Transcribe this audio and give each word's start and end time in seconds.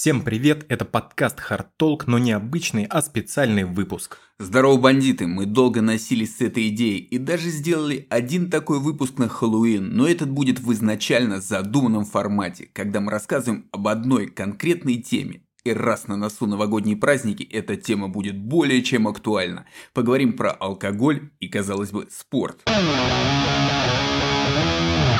Всем 0.00 0.22
привет, 0.22 0.64
это 0.68 0.84
подкаст 0.84 1.40
Hard 1.50 1.70
Talk, 1.76 2.04
но 2.06 2.18
не 2.18 2.30
обычный, 2.30 2.84
а 2.84 3.02
специальный 3.02 3.64
выпуск. 3.64 4.18
Здорово, 4.38 4.76
бандиты! 4.76 5.26
Мы 5.26 5.44
долго 5.44 5.80
носились 5.80 6.36
с 6.36 6.40
этой 6.40 6.68
идеей 6.68 6.98
и 6.98 7.18
даже 7.18 7.50
сделали 7.50 8.06
один 8.08 8.48
такой 8.48 8.78
выпуск 8.78 9.18
на 9.18 9.28
Хэллоуин, 9.28 9.96
но 9.96 10.06
этот 10.06 10.30
будет 10.30 10.60
в 10.60 10.72
изначально 10.72 11.40
задуманном 11.40 12.04
формате, 12.04 12.70
когда 12.72 13.00
мы 13.00 13.10
рассказываем 13.10 13.66
об 13.72 13.88
одной 13.88 14.28
конкретной 14.28 14.98
теме. 15.02 15.42
И 15.64 15.72
раз 15.72 16.06
на 16.06 16.16
носу 16.16 16.46
новогодние 16.46 16.96
праздники, 16.96 17.42
эта 17.42 17.74
тема 17.74 18.06
будет 18.06 18.38
более 18.38 18.84
чем 18.84 19.08
актуальна. 19.08 19.66
Поговорим 19.94 20.34
про 20.34 20.52
алкоголь 20.52 21.32
и, 21.40 21.48
казалось 21.48 21.90
бы, 21.90 22.06
спорт. 22.08 22.62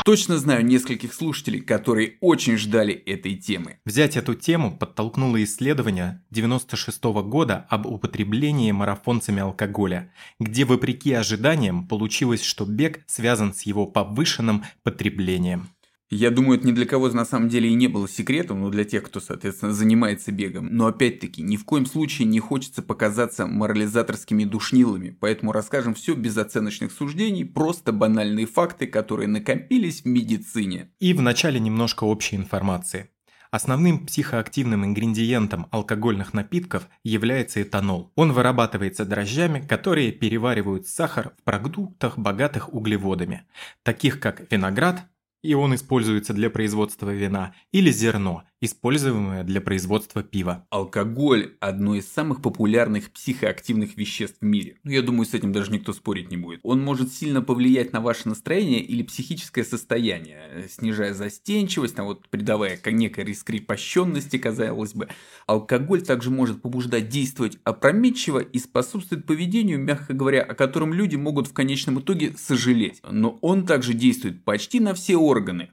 Точно 0.08 0.38
знаю 0.38 0.64
нескольких 0.64 1.12
слушателей, 1.12 1.60
которые 1.60 2.16
очень 2.22 2.56
ждали 2.56 2.94
этой 2.94 3.36
темы. 3.36 3.78
Взять 3.84 4.16
эту 4.16 4.34
тему 4.34 4.74
подтолкнуло 4.74 5.44
исследование 5.44 6.22
96 6.30 7.04
года 7.26 7.66
об 7.68 7.84
употреблении 7.84 8.72
марафонцами 8.72 9.42
алкоголя, 9.42 10.10
где 10.40 10.64
вопреки 10.64 11.12
ожиданиям 11.12 11.86
получилось, 11.86 12.42
что 12.42 12.64
бег 12.64 13.04
связан 13.06 13.52
с 13.52 13.64
его 13.64 13.84
повышенным 13.84 14.64
потреблением. 14.82 15.68
Я 16.10 16.30
думаю, 16.30 16.58
это 16.58 16.66
ни 16.66 16.72
для 16.72 16.86
кого 16.86 17.10
на 17.10 17.26
самом 17.26 17.50
деле 17.50 17.68
и 17.68 17.74
не 17.74 17.86
было 17.86 18.08
секретом, 18.08 18.60
но 18.62 18.70
для 18.70 18.84
тех, 18.84 19.02
кто, 19.02 19.20
соответственно, 19.20 19.74
занимается 19.74 20.32
бегом. 20.32 20.68
Но 20.70 20.86
опять-таки, 20.86 21.42
ни 21.42 21.56
в 21.56 21.66
коем 21.66 21.84
случае 21.84 22.26
не 22.26 22.40
хочется 22.40 22.80
показаться 22.80 23.46
морализаторскими 23.46 24.44
душнилами, 24.44 25.10
поэтому 25.10 25.52
расскажем 25.52 25.92
все 25.92 26.14
без 26.14 26.38
оценочных 26.38 26.92
суждений, 26.92 27.44
просто 27.44 27.92
банальные 27.92 28.46
факты, 28.46 28.86
которые 28.86 29.28
накопились 29.28 30.00
в 30.02 30.06
медицине. 30.06 30.90
И 30.98 31.12
вначале 31.12 31.60
немножко 31.60 32.04
общей 32.04 32.36
информации. 32.36 33.10
Основным 33.50 34.06
психоактивным 34.06 34.84
ингредиентом 34.84 35.66
алкогольных 35.70 36.34
напитков 36.34 36.88
является 37.02 37.62
этанол. 37.62 38.12
Он 38.14 38.32
вырабатывается 38.32 39.06
дрожжами, 39.06 39.66
которые 39.66 40.12
переваривают 40.12 40.86
сахар 40.86 41.32
в 41.38 41.44
продуктах, 41.44 42.18
богатых 42.18 42.72
углеводами, 42.74 43.44
таких 43.82 44.20
как 44.20 44.50
виноград, 44.50 45.06
и 45.42 45.54
он 45.54 45.74
используется 45.74 46.32
для 46.32 46.50
производства 46.50 47.10
вина, 47.10 47.54
или 47.72 47.90
зерно, 47.90 48.44
используемое 48.60 49.44
для 49.44 49.60
производства 49.60 50.22
пива. 50.22 50.66
Алкоголь– 50.70 51.56
одно 51.60 51.94
из 51.94 52.10
самых 52.10 52.42
популярных 52.42 53.10
психоактивных 53.12 53.96
веществ 53.96 54.38
в 54.40 54.44
мире. 54.44 54.76
Ну, 54.82 54.90
я 54.90 55.02
думаю, 55.02 55.26
с 55.26 55.34
этим 55.34 55.52
даже 55.52 55.70
никто 55.70 55.92
спорить 55.92 56.30
не 56.30 56.36
будет. 56.36 56.60
Он 56.64 56.82
может 56.82 57.12
сильно 57.12 57.40
повлиять 57.40 57.92
на 57.92 58.00
ваше 58.00 58.28
настроение 58.28 58.80
или 58.80 59.02
психическое 59.02 59.64
состояние, 59.64 60.66
снижая 60.68 61.14
застенчивость, 61.14 61.98
а 61.98 62.04
вот 62.04 62.28
придавая 62.28 62.78
некой 62.86 63.24
раскрепощенности, 63.24 64.38
казалось 64.38 64.94
бы. 64.94 65.08
Алкоголь 65.46 66.02
также 66.02 66.30
может 66.30 66.62
побуждать 66.62 67.08
действовать 67.08 67.58
опрометчиво 67.64 68.38
и 68.38 68.58
способствует 68.58 69.26
поведению, 69.26 69.78
мягко 69.78 70.14
говоря, 70.14 70.42
о 70.42 70.54
котором 70.54 70.92
люди 70.92 71.16
могут 71.16 71.46
в 71.46 71.52
конечном 71.52 72.00
итоге 72.00 72.34
сожалеть. 72.36 73.00
Но 73.08 73.38
он 73.42 73.66
также 73.66 73.94
действует 73.94 74.44
почти 74.44 74.80
на 74.80 74.94
все 74.94 75.16
органы, 75.28 75.70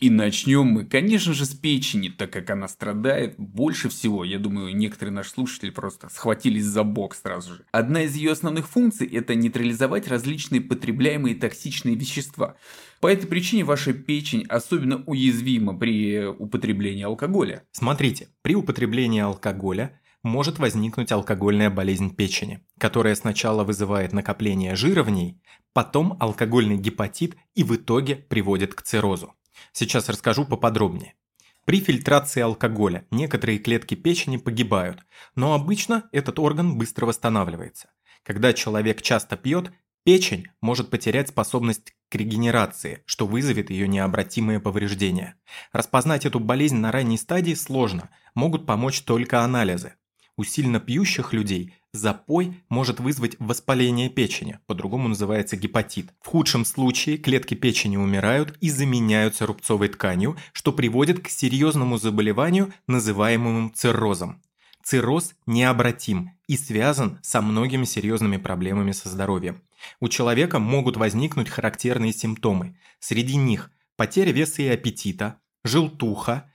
и 0.00 0.10
начнем 0.10 0.66
мы, 0.66 0.84
конечно 0.84 1.32
же, 1.32 1.44
с 1.44 1.54
печени, 1.54 2.08
так 2.08 2.32
как 2.32 2.50
она 2.50 2.68
страдает 2.68 3.34
больше 3.36 3.88
всего. 3.88 4.22
Я 4.24 4.38
думаю, 4.38 4.74
некоторые 4.76 5.12
наши 5.12 5.30
слушатели 5.30 5.70
просто 5.70 6.08
схватились 6.08 6.64
за 6.64 6.84
бок 6.84 7.16
сразу 7.16 7.54
же. 7.54 7.64
Одна 7.72 8.02
из 8.02 8.14
ее 8.14 8.32
основных 8.32 8.68
функций– 8.68 9.08
это 9.12 9.34
нейтрализовать 9.34 10.06
различные 10.06 10.60
потребляемые 10.60 11.34
токсичные 11.34 11.96
вещества. 11.96 12.56
По 13.00 13.08
этой 13.08 13.26
причине 13.26 13.64
ваша 13.64 13.92
печень 13.92 14.44
особенно 14.48 15.02
уязвима 15.04 15.76
при 15.76 16.26
употреблении 16.26 17.02
алкоголя. 17.02 17.64
Смотрите, 17.72 18.28
при 18.42 18.54
употреблении 18.54 19.20
алкоголя 19.20 20.00
может 20.22 20.58
возникнуть 20.58 21.12
алкогольная 21.12 21.70
болезнь 21.70 22.14
печени, 22.14 22.64
которая 22.78 23.14
сначала 23.14 23.64
вызывает 23.64 24.12
накопление 24.12 24.74
жира 24.76 25.02
в 25.02 25.10
ней, 25.10 25.40
потом 25.72 26.16
алкогольный 26.20 26.76
гепатит 26.76 27.36
и 27.54 27.64
в 27.64 27.76
итоге 27.76 28.16
приводит 28.16 28.74
к 28.74 28.82
циррозу. 28.82 29.34
Сейчас 29.72 30.08
расскажу 30.08 30.44
поподробнее. 30.44 31.14
При 31.64 31.80
фильтрации 31.80 32.40
алкоголя 32.40 33.06
некоторые 33.10 33.58
клетки 33.58 33.94
печени 33.94 34.38
погибают, 34.38 35.04
но 35.34 35.52
обычно 35.52 36.08
этот 36.12 36.38
орган 36.38 36.78
быстро 36.78 37.04
восстанавливается. 37.04 37.90
Когда 38.22 38.54
человек 38.54 39.02
часто 39.02 39.36
пьет, 39.36 39.70
печень 40.02 40.46
может 40.62 40.88
потерять 40.88 41.28
способность 41.28 41.94
к 42.08 42.14
регенерации, 42.14 43.02
что 43.04 43.26
вызовет 43.26 43.68
ее 43.68 43.86
необратимые 43.86 44.60
повреждения. 44.60 45.34
Распознать 45.72 46.24
эту 46.24 46.40
болезнь 46.40 46.76
на 46.76 46.90
ранней 46.90 47.18
стадии 47.18 47.54
сложно, 47.54 48.08
могут 48.34 48.64
помочь 48.64 49.02
только 49.02 49.42
анализы. 49.42 49.94
У 50.38 50.44
сильно 50.44 50.78
пьющих 50.78 51.32
людей 51.32 51.74
запой 51.92 52.62
может 52.68 53.00
вызвать 53.00 53.34
воспаление 53.40 54.08
печени, 54.08 54.60
по-другому 54.66 55.08
называется 55.08 55.56
гепатит. 55.56 56.14
В 56.20 56.28
худшем 56.28 56.64
случае 56.64 57.18
клетки 57.18 57.54
печени 57.54 57.96
умирают 57.96 58.56
и 58.60 58.70
заменяются 58.70 59.46
рубцовой 59.46 59.88
тканью, 59.88 60.36
что 60.52 60.72
приводит 60.72 61.18
к 61.18 61.28
серьезному 61.28 61.98
заболеванию, 61.98 62.72
называемому 62.86 63.70
циррозом. 63.70 64.40
Цирроз 64.84 65.34
необратим 65.46 66.30
и 66.46 66.56
связан 66.56 67.18
со 67.20 67.42
многими 67.42 67.84
серьезными 67.84 68.36
проблемами 68.36 68.92
со 68.92 69.08
здоровьем. 69.08 69.60
У 69.98 70.08
человека 70.08 70.60
могут 70.60 70.96
возникнуть 70.96 71.48
характерные 71.48 72.12
симптомы. 72.12 72.78
Среди 73.00 73.34
них 73.34 73.72
потеря 73.96 74.30
веса 74.30 74.62
и 74.62 74.68
аппетита, 74.68 75.40
желтуха, 75.64 76.48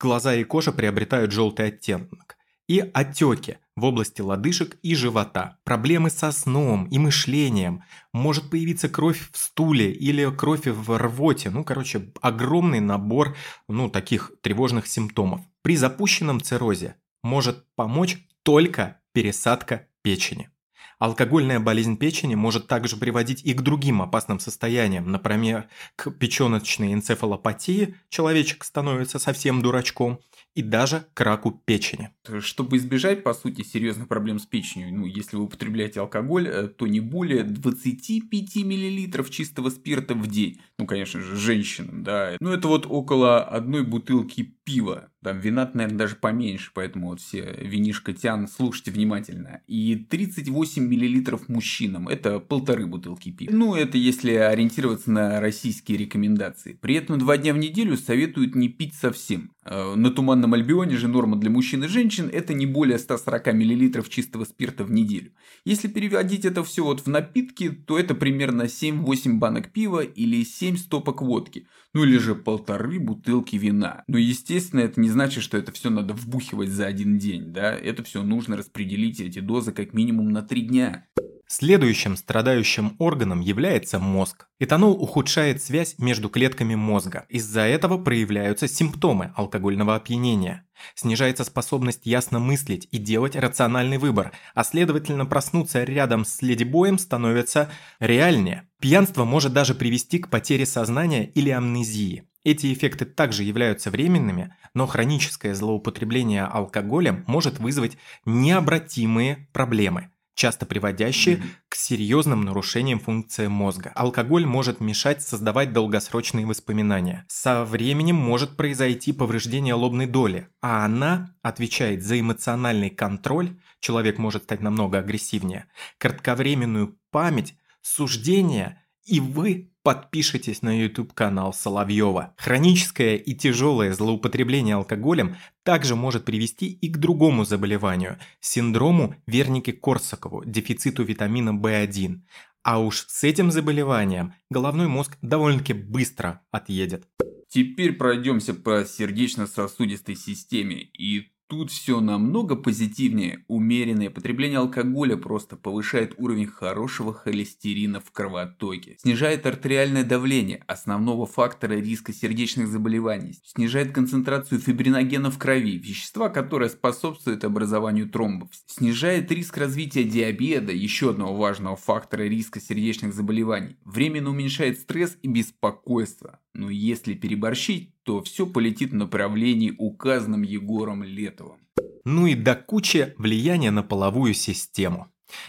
глаза 0.00 0.34
и 0.34 0.42
кожа 0.42 0.72
приобретают 0.72 1.30
желтый 1.30 1.68
оттенок, 1.68 2.37
и 2.68 2.80
отеки 2.92 3.58
в 3.74 3.84
области 3.84 4.20
лодыжек 4.20 4.76
и 4.82 4.94
живота, 4.94 5.58
проблемы 5.64 6.10
со 6.10 6.30
сном 6.32 6.86
и 6.88 6.98
мышлением, 6.98 7.82
может 8.12 8.50
появиться 8.50 8.88
кровь 8.88 9.30
в 9.32 9.38
стуле 9.38 9.92
или 9.92 10.30
кровь 10.34 10.66
в 10.66 10.98
рвоте, 10.98 11.50
ну, 11.50 11.64
короче, 11.64 12.12
огромный 12.20 12.80
набор, 12.80 13.36
ну, 13.68 13.88
таких 13.88 14.32
тревожных 14.42 14.86
симптомов. 14.86 15.40
При 15.62 15.76
запущенном 15.76 16.40
циррозе 16.40 16.96
может 17.22 17.64
помочь 17.74 18.18
только 18.42 19.00
пересадка 19.12 19.86
печени. 20.02 20.50
Алкогольная 20.98 21.60
болезнь 21.60 21.96
печени 21.96 22.34
может 22.34 22.66
также 22.66 22.96
приводить 22.96 23.44
и 23.44 23.54
к 23.54 23.60
другим 23.60 24.02
опасным 24.02 24.40
состояниям, 24.40 25.12
например, 25.12 25.68
к 25.94 26.10
печеночной 26.10 26.92
энцефалопатии, 26.92 27.94
человечек 28.08 28.64
становится 28.64 29.20
совсем 29.20 29.62
дурачком, 29.62 30.18
и 30.54 30.62
даже 30.62 31.06
к 31.14 31.20
раку 31.20 31.52
печени. 31.64 32.10
Чтобы 32.40 32.76
избежать, 32.78 33.22
по 33.22 33.32
сути, 33.32 33.62
серьезных 33.62 34.08
проблем 34.08 34.38
с 34.38 34.46
печенью, 34.46 34.92
ну, 34.92 35.06
если 35.06 35.36
вы 35.36 35.44
употребляете 35.44 36.00
алкоголь, 36.00 36.48
э, 36.48 36.68
то 36.68 36.86
не 36.86 37.00
более 37.00 37.44
25 37.44 38.56
мл 38.64 39.24
чистого 39.30 39.70
спирта 39.70 40.14
в 40.14 40.26
день. 40.26 40.60
Ну, 40.78 40.86
конечно 40.86 41.20
же, 41.20 41.36
женщинам, 41.36 42.02
да. 42.02 42.36
Ну, 42.40 42.50
это 42.50 42.68
вот 42.68 42.86
около 42.88 43.44
одной 43.44 43.84
бутылки 43.84 44.57
пива. 44.68 45.10
Там 45.22 45.40
вина, 45.40 45.70
наверное, 45.72 45.98
даже 45.98 46.16
поменьше, 46.16 46.70
поэтому 46.74 47.08
вот 47.08 47.20
все 47.20 47.56
винишко 47.58 48.12
тян, 48.12 48.46
слушайте 48.46 48.90
внимательно. 48.90 49.62
И 49.66 49.96
38 49.96 50.82
мл 50.84 51.40
мужчинам, 51.48 52.06
это 52.06 52.38
полторы 52.38 52.86
бутылки 52.86 53.32
пива. 53.32 53.50
Ну, 53.50 53.74
это 53.74 53.96
если 53.96 54.32
ориентироваться 54.32 55.10
на 55.10 55.40
российские 55.40 55.96
рекомендации. 55.96 56.74
При 56.74 56.96
этом 56.96 57.18
два 57.18 57.38
дня 57.38 57.54
в 57.54 57.58
неделю 57.58 57.96
советуют 57.96 58.54
не 58.54 58.68
пить 58.68 58.94
совсем. 58.94 59.52
Э, 59.64 59.94
на 59.94 60.10
Туманном 60.10 60.54
Альбионе 60.54 60.96
же 60.96 61.08
норма 61.08 61.36
для 61.36 61.50
мужчин 61.50 61.84
и 61.84 61.88
женщин 61.88 62.28
это 62.30 62.52
не 62.52 62.66
более 62.66 62.98
140 62.98 63.46
мл 63.54 64.02
чистого 64.04 64.44
спирта 64.44 64.84
в 64.84 64.92
неделю. 64.92 65.32
Если 65.64 65.88
переводить 65.88 66.44
это 66.44 66.62
все 66.62 66.84
вот 66.84 67.00
в 67.00 67.06
напитки, 67.06 67.70
то 67.70 67.98
это 67.98 68.14
примерно 68.14 68.62
7-8 68.62 69.34
банок 69.38 69.72
пива 69.72 70.00
или 70.00 70.44
7 70.44 70.76
стопок 70.76 71.22
водки. 71.22 71.66
Ну 71.94 72.04
или 72.04 72.18
же 72.18 72.34
полторы 72.34 73.00
бутылки 73.00 73.56
вина. 73.56 74.04
Но 74.06 74.18
естественно 74.18 74.57
это 74.80 75.00
не 75.00 75.08
значит, 75.08 75.42
что 75.42 75.56
это 75.56 75.72
все 75.72 75.90
надо 75.90 76.14
вбухивать 76.14 76.70
за 76.70 76.86
один 76.86 77.18
день. 77.18 77.52
Да? 77.52 77.72
Это 77.72 78.02
все 78.02 78.22
нужно 78.22 78.56
распределить 78.56 79.20
эти 79.20 79.40
дозы 79.40 79.72
как 79.72 79.92
минимум 79.92 80.30
на 80.30 80.42
3 80.42 80.62
дня. 80.62 81.06
Следующим 81.50 82.18
страдающим 82.18 82.94
органом 82.98 83.40
является 83.40 83.98
мозг. 83.98 84.48
Этанол 84.58 85.02
ухудшает 85.02 85.62
связь 85.62 85.94
между 85.98 86.28
клетками 86.28 86.74
мозга. 86.74 87.24
Из-за 87.30 87.62
этого 87.62 87.96
проявляются 87.96 88.68
симптомы 88.68 89.32
алкогольного 89.34 89.94
опьянения. 89.94 90.66
Снижается 90.94 91.44
способность 91.44 92.04
ясно 92.04 92.38
мыслить 92.38 92.86
и 92.90 92.98
делать 92.98 93.34
рациональный 93.34 93.96
выбор, 93.96 94.32
а 94.54 94.62
следовательно 94.62 95.24
проснуться 95.24 95.84
рядом 95.84 96.26
с 96.26 96.42
ледибоем 96.42 96.98
становится 96.98 97.70
реальнее. 97.98 98.68
Пьянство 98.78 99.24
может 99.24 99.54
даже 99.54 99.74
привести 99.74 100.18
к 100.18 100.28
потере 100.28 100.66
сознания 100.66 101.24
или 101.24 101.48
амнезии. 101.48 102.27
Эти 102.44 102.72
эффекты 102.72 103.04
также 103.04 103.42
являются 103.42 103.90
временными, 103.90 104.54
но 104.74 104.86
хроническое 104.86 105.54
злоупотребление 105.54 106.44
алкоголем 106.44 107.24
может 107.26 107.58
вызвать 107.58 107.98
необратимые 108.24 109.48
проблемы– 109.52 110.10
часто 110.38 110.66
приводящие 110.66 111.42
к 111.68 111.74
серьезным 111.74 112.42
нарушениям 112.42 113.00
функции 113.00 113.48
мозга. 113.48 113.90
Алкоголь 113.96 114.46
может 114.46 114.80
мешать 114.80 115.20
создавать 115.20 115.72
долгосрочные 115.72 116.46
воспоминания. 116.46 117.26
Со 117.28 117.64
временем 117.64 118.14
может 118.14 118.56
произойти 118.56 119.12
повреждение 119.12 119.74
лобной 119.74 120.06
доли, 120.06 120.48
а 120.62 120.84
она 120.84 121.34
отвечает 121.42 122.04
за 122.04 122.20
эмоциональный 122.20 122.88
контроль, 122.88 123.58
человек 123.80 124.18
может 124.18 124.44
стать 124.44 124.60
намного 124.60 124.98
агрессивнее, 124.98 125.66
кратковременную 125.98 126.96
память, 127.10 127.54
суждение, 127.82 128.80
и 129.04 129.18
вы 129.18 129.72
подпишитесь 129.88 130.60
на 130.60 130.82
YouTube-канал 130.82 131.54
Соловьева. 131.54 132.34
Хроническое 132.36 133.16
и 133.16 133.32
тяжелое 133.32 133.94
злоупотребление 133.94 134.74
алкоголем 134.74 135.36
также 135.62 135.96
может 135.96 136.26
привести 136.26 136.66
и 136.66 136.90
к 136.90 136.98
другому 136.98 137.46
заболеванию– 137.46 138.18
синдрому 138.40 139.14
Верники-Корсакову, 139.26 140.44
дефициту 140.44 141.04
витамина 141.04 141.58
В1. 141.58 142.20
А 142.62 142.80
уж 142.80 143.06
с 143.08 143.24
этим 143.24 143.50
заболеванием 143.50 144.34
головной 144.50 144.88
мозг 144.88 145.16
довольно-таки 145.22 145.72
быстро 145.72 146.42
отъедет. 146.50 147.08
Теперь 147.48 147.94
пройдемся 147.94 148.52
по 148.52 148.84
сердечно-сосудистой 148.84 150.16
системе. 150.16 150.82
И 150.82 151.32
Тут 151.48 151.70
все 151.70 152.00
намного 152.00 152.56
позитивнее. 152.56 153.42
Умеренное 153.48 154.10
потребление 154.10 154.58
алкоголя 154.58 155.16
просто 155.16 155.56
повышает 155.56 156.12
уровень 156.18 156.46
хорошего 156.46 157.14
холестерина 157.14 158.00
в 158.00 158.12
кровотоке, 158.12 158.96
снижает 158.98 159.46
артериальное 159.46 160.04
давление, 160.04 160.62
основного 160.66 161.24
фактора 161.24 161.72
риска 161.72 162.12
сердечных 162.12 162.68
заболеваний, 162.68 163.40
снижает 163.46 163.92
концентрацию 163.92 164.60
фибриногена 164.60 165.30
в 165.30 165.38
крови, 165.38 165.78
вещества, 165.78 166.28
которое 166.28 166.68
способствует 166.68 167.42
образованию 167.44 168.10
тромбов, 168.10 168.50
снижает 168.66 169.32
риск 169.32 169.56
развития 169.56 170.04
диабета, 170.04 170.72
еще 170.72 171.10
одного 171.10 171.34
важного 171.34 171.76
фактора 171.76 172.24
риска 172.24 172.60
сердечных 172.60 173.14
заболеваний, 173.14 173.78
временно 173.86 174.28
уменьшает 174.28 174.80
стресс 174.80 175.16
и 175.22 175.28
беспокойство. 175.28 176.40
Но 176.58 176.70
если 176.70 177.14
переборщить, 177.14 177.94
то 178.02 178.20
все 178.20 178.44
полетит 178.44 178.90
в 178.90 178.96
направлении, 178.96 179.72
указанном 179.78 180.42
Егором 180.42 181.04
Летовым. 181.04 181.60
Ну 182.04 182.26
и 182.26 182.34
до 182.34 182.56
кучи 182.56 183.14
влияния 183.16 183.70
на 183.70 183.84
половую 183.84 184.34
систему. 184.34 185.06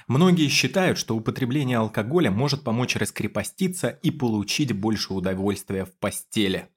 Многие 0.07 0.47
считают, 0.49 0.99
что 0.99 1.15
употребление 1.15 1.79
алкоголя 1.79 2.29
может 2.29 2.63
помочь 2.63 2.95
раскрепоститься 2.95 3.89
и 3.89 4.11
получить 4.11 4.71
больше 4.73 5.13
удовольствия 5.13 5.85
в 5.85 5.97
постели. 5.97 6.67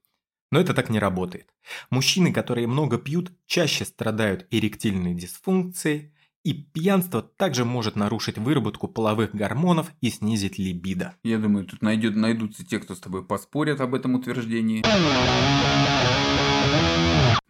Но 0.51 0.59
это 0.59 0.73
так 0.73 0.89
не 0.89 0.99
работает. 0.99 1.53
Мужчины, 1.91 2.33
которые 2.33 2.67
много 2.67 2.97
пьют, 2.97 3.33
чаще 3.47 3.85
страдают 3.85 4.47
эректильной 4.51 5.13
дисфункцией, 5.15 6.12
и 6.45 6.55
пьянство 6.55 7.23
также 7.23 7.65
может 7.65 7.97
нарушить 7.97 8.39
выработку 8.39 8.89
половых 8.89 9.35
гормонов 9.35 9.93
и 10.01 10.11
снизить 10.11 10.59
либидо. 10.59 11.15
Я 11.23 11.39
думаю, 11.39 11.67
тут 11.67 11.83
найдет, 11.83 12.17
найдутся 12.17 12.65
те, 12.67 12.79
кто 12.79 12.95
с 12.95 13.01
тобой 13.01 13.25
поспорят 13.25 13.81
об 13.81 13.95
этом 13.95 14.15
утверждении. 14.15 14.83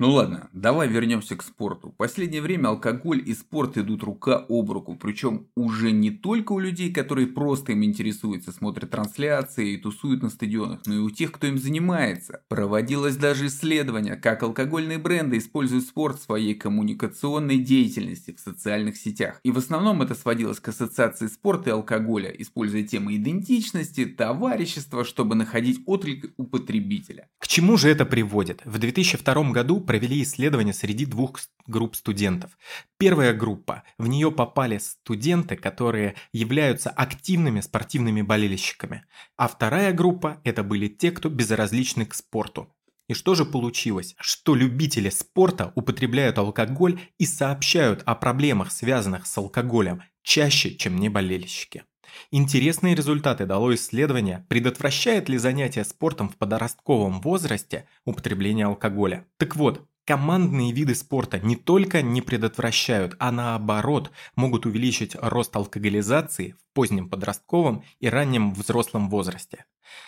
Ну 0.02 0.10
ладно, 0.10 0.48
давай 0.52 0.88
вернемся 0.88 1.36
к 1.36 1.42
спорту. 1.44 1.90
В 1.90 1.96
последнее 1.96 2.42
время 2.42 2.68
алкоголь 2.68 3.22
и 3.24 3.34
спорт 3.34 3.78
идут 3.78 4.02
рука 4.02 4.44
об 4.48 4.72
руку. 4.72 4.96
Причем 4.96 5.46
уже 5.54 5.92
не 5.92 6.10
только 6.10 6.52
у 6.52 6.58
людей, 6.58 6.92
которые 6.92 7.28
просто 7.28 7.70
им 7.70 7.84
интересуются, 7.84 8.50
смотрят 8.50 8.90
трансляции 8.90 9.74
и 9.74 9.76
тусуют 9.76 10.22
на 10.22 10.30
стадионах, 10.30 10.80
но 10.86 10.94
и 10.94 10.98
у 10.98 11.10
тех, 11.10 11.30
кто 11.30 11.46
им 11.46 11.56
занимается. 11.56 12.42
Проводилось 12.48 13.16
даже 13.16 13.46
исследование, 13.46 14.16
как 14.16 14.42
алкогольные 14.42 14.98
бренды 14.98 15.38
используют 15.38 15.84
спорт 15.84 16.18
в 16.18 16.24
своей 16.24 16.54
коммуникационной 16.54 17.58
деятельности 17.58 18.34
в 18.36 18.40
социальных 18.40 18.96
сетях. 18.96 19.38
И 19.44 19.52
в 19.52 19.58
основном 19.58 20.02
это 20.02 20.16
сводилось 20.16 20.58
к 20.58 20.66
ассоциации 20.66 21.28
спорта 21.28 21.70
и 21.70 21.72
алкоголя, 21.74 22.30
используя 22.30 22.82
темы 22.82 23.14
идентичности, 23.14 24.06
товарищества, 24.06 25.04
чтобы 25.04 25.36
находить 25.36 25.80
отклик 25.86 26.32
у 26.36 26.44
потребителя. 26.44 27.28
К 27.38 27.46
чему 27.46 27.76
же 27.76 27.88
это 27.88 28.04
приводит? 28.04 28.62
В 28.64 28.78
2002 28.78 29.52
году 29.72 29.80
провели 29.80 30.22
исследование 30.22 30.74
среди 30.74 31.06
двух 31.06 31.40
групп 31.66 31.96
студентов. 31.96 32.58
Первая 32.98 33.32
группа, 33.32 33.82
в 33.98 34.06
нее 34.06 34.30
попали 34.30 34.78
студенты, 34.78 35.56
которые 35.56 36.14
являются 36.32 36.90
активными 36.90 37.60
спортивными 37.60 38.22
болельщиками. 38.22 39.04
А 39.36 39.48
вторая 39.48 39.92
группа– 39.92 40.40
это 40.44 40.62
были 40.62 40.88
те, 40.88 41.10
кто 41.10 41.28
безразличны 41.28 42.04
к 42.06 42.14
спорту. 42.14 42.68
И 43.08 43.14
что 43.14 43.34
же 43.34 43.44
получилось? 43.44 44.14
Что 44.20 44.54
любители 44.54 45.10
спорта 45.10 45.72
употребляют 45.74 46.38
алкоголь 46.38 47.00
и 47.18 47.26
сообщают 47.26 48.02
о 48.06 48.14
проблемах, 48.14 48.70
связанных 48.70 49.26
с 49.26 49.38
алкоголем, 49.38 50.02
чаще, 50.22 50.74
чем 50.76 50.96
не 50.96 51.08
болельщики. 51.08 51.84
Интересные 52.30 52.94
результаты 52.94 53.46
дало 53.46 53.74
исследование, 53.74 54.44
предотвращает 54.48 55.28
ли 55.28 55.38
занятие 55.38 55.84
спортом 55.84 56.28
в 56.28 56.36
подростковом 56.36 57.20
возрасте 57.20 57.86
употребление 58.04 58.66
алкоголя. 58.66 59.26
Так 59.38 59.56
вот, 59.56 59.86
Командные 60.04 60.72
виды 60.72 60.96
спорта 60.96 61.38
не 61.38 61.54
только 61.54 62.02
не 62.02 62.22
предотвращают, 62.22 63.14
а 63.20 63.30
наоборот 63.30 64.10
могут 64.34 64.66
увеличить 64.66 65.14
рост 65.14 65.54
алкоголизации 65.54 66.56
в 66.58 66.74
позднем 66.74 67.08
подростковом 67.08 67.84
и 68.00 68.08
раннем 68.08 68.52
взрослом 68.52 69.08
возрасте. 69.08 69.64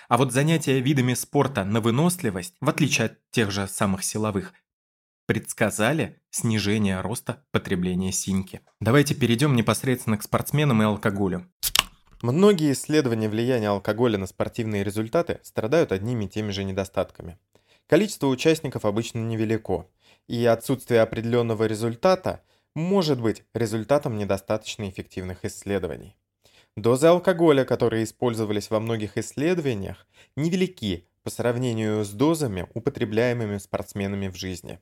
А 0.08 0.18
вот 0.18 0.32
занятия 0.32 0.80
видами 0.80 1.14
спорта 1.14 1.64
на 1.64 1.80
выносливость, 1.80 2.56
в 2.60 2.68
отличие 2.68 3.06
от 3.06 3.18
тех 3.30 3.52
же 3.52 3.68
самых 3.68 4.02
силовых, 4.02 4.52
предсказали 5.26 6.20
снижение 6.30 7.00
роста 7.00 7.44
потребления 7.52 8.10
синьки. 8.10 8.62
Давайте 8.80 9.14
перейдем 9.14 9.54
непосредственно 9.54 10.18
к 10.18 10.24
спортсменам 10.24 10.82
и 10.82 10.86
алкоголю. 10.86 11.48
Многие 12.22 12.72
исследования 12.72 13.28
влияния 13.28 13.68
алкоголя 13.68 14.18
на 14.18 14.26
спортивные 14.26 14.84
результаты 14.84 15.40
страдают 15.42 15.92
одними 15.92 16.24
и 16.24 16.28
теми 16.28 16.52
же 16.52 16.64
недостатками. 16.64 17.38
Количество 17.86 18.28
участников 18.28 18.84
обычно 18.84 19.18
невелико, 19.18 19.86
и 20.26 20.44
отсутствие 20.46 21.02
определенного 21.02 21.64
результата 21.64 22.42
может 22.74 23.20
быть 23.20 23.44
результатом 23.52 24.16
недостаточно 24.16 24.88
эффективных 24.88 25.44
исследований. 25.44 26.16
Дозы 26.76 27.06
алкоголя, 27.06 27.64
которые 27.64 28.04
использовались 28.04 28.70
во 28.70 28.80
многих 28.80 29.16
исследованиях, 29.16 30.06
невелики 30.34 31.06
по 31.22 31.30
сравнению 31.30 32.04
с 32.04 32.10
дозами, 32.10 32.66
употребляемыми 32.74 33.58
спортсменами 33.58 34.28
в 34.28 34.36
жизни. 34.36 34.80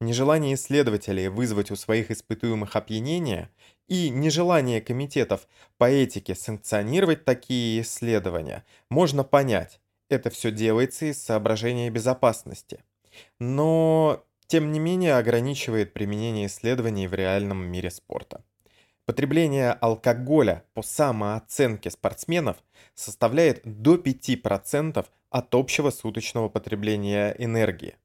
Нежелание 0.00 0.54
исследователей 0.54 1.28
вызвать 1.28 1.70
у 1.70 1.76
своих 1.76 2.10
испытуемых 2.10 2.76
опьянение 2.76 3.50
и 3.88 4.10
нежелание 4.10 4.80
комитетов 4.80 5.46
по 5.78 5.84
этике 5.90 6.34
санкционировать 6.34 7.24
такие 7.24 7.82
исследования 7.82 8.64
можно 8.88 9.24
понять. 9.24 9.80
Это 10.08 10.30
все 10.30 10.50
делается 10.50 11.06
из 11.06 11.22
соображения 11.22 11.90
безопасности. 11.90 12.82
Но, 13.38 14.24
тем 14.46 14.72
не 14.72 14.78
менее, 14.78 15.16
ограничивает 15.16 15.92
применение 15.92 16.46
исследований 16.46 17.06
в 17.06 17.14
реальном 17.14 17.64
мире 17.64 17.90
спорта. 17.90 18.44
Потребление 19.06 19.72
алкоголя 19.72 20.64
по 20.72 20.82
самооценке 20.82 21.90
спортсменов 21.90 22.56
составляет 22.94 23.60
до 23.64 23.96
5% 23.96 25.06
от 25.30 25.54
общего 25.54 25.90
суточного 25.90 26.48
потребления 26.48 27.34
энергии. 27.38 27.96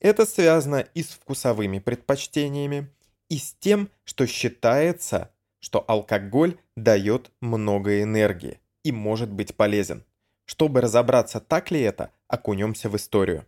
Это 0.00 0.26
связано 0.26 0.86
и 0.94 1.02
с 1.02 1.08
вкусовыми 1.08 1.78
предпочтениями, 1.78 2.90
и 3.28 3.38
с 3.38 3.54
тем, 3.58 3.88
что 4.04 4.26
считается, 4.26 5.30
что 5.58 5.84
алкоголь 5.88 6.56
дает 6.76 7.30
много 7.40 8.02
энергии 8.02 8.60
и 8.84 8.92
может 8.92 9.30
быть 9.30 9.56
полезен. 9.56 10.04
Чтобы 10.44 10.80
разобраться, 10.80 11.40
так 11.40 11.70
ли 11.70 11.80
это, 11.80 12.12
окунемся 12.28 12.88
в 12.88 12.96
историю. 12.96 13.44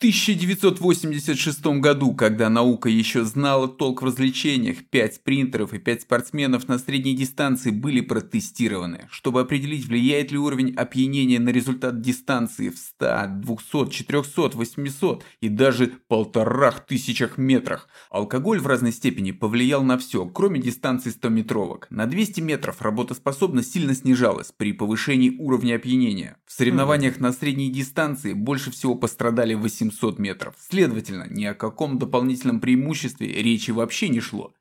В 0.00 0.02
1986 0.02 1.78
году, 1.78 2.14
когда 2.14 2.48
наука 2.48 2.88
еще 2.88 3.22
знала 3.22 3.68
толк 3.68 4.00
в 4.00 4.06
развлечениях, 4.06 4.78
5 4.88 5.16
спринтеров 5.16 5.74
и 5.74 5.78
5 5.78 6.00
спортсменов 6.00 6.68
на 6.68 6.78
средней 6.78 7.14
дистанции 7.14 7.70
были 7.70 8.00
протестированы, 8.00 9.08
чтобы 9.10 9.42
определить, 9.42 9.84
влияет 9.84 10.32
ли 10.32 10.38
уровень 10.38 10.72
опьянения 10.74 11.38
на 11.38 11.50
результат 11.50 12.00
дистанции 12.00 12.70
в 12.70 12.78
100, 12.78 13.26
200, 13.42 13.90
400, 13.90 14.56
800 14.56 15.22
и 15.42 15.50
даже 15.50 15.92
полторах 16.08 16.86
тысячах 16.86 17.36
метрах. 17.36 17.86
Алкоголь 18.10 18.58
в 18.58 18.66
разной 18.66 18.92
степени 18.92 19.32
повлиял 19.32 19.82
на 19.82 19.98
все, 19.98 20.24
кроме 20.24 20.62
дистанции 20.62 21.12
100-метровок. 21.14 21.88
На 21.90 22.06
200 22.06 22.40
метров 22.40 22.80
работоспособность 22.80 23.74
сильно 23.74 23.94
снижалась 23.94 24.50
при 24.50 24.72
повышении 24.72 25.36
уровня 25.38 25.74
опьянения. 25.74 26.38
В 26.46 26.52
соревнованиях 26.52 27.20
на 27.20 27.34
средней 27.34 27.70
дистанции 27.70 28.32
больше 28.32 28.70
всего 28.70 28.94
пострадали 28.94 29.52
800 29.52 29.89
метров. 30.18 30.54
Следовательно, 30.58 31.26
ни 31.28 31.44
о 31.44 31.54
каком 31.54 31.98
дополнительном 31.98 32.60
преимуществе 32.60 33.42
речи 33.42 33.70
вообще 33.70 34.08
не 34.08 34.20
шло. 34.20 34.52